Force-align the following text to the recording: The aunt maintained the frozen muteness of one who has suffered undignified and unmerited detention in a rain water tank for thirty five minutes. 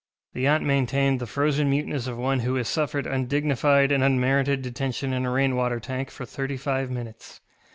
The 0.33 0.47
aunt 0.47 0.63
maintained 0.65 1.19
the 1.19 1.27
frozen 1.27 1.69
muteness 1.69 2.07
of 2.07 2.17
one 2.17 2.39
who 2.39 2.55
has 2.55 2.67
suffered 2.67 3.05
undignified 3.05 3.91
and 3.91 4.03
unmerited 4.03 4.63
detention 4.63 5.13
in 5.13 5.27
a 5.27 5.31
rain 5.31 5.55
water 5.55 5.79
tank 5.79 6.09
for 6.09 6.25
thirty 6.25 6.57
five 6.57 6.89
minutes. 6.89 7.39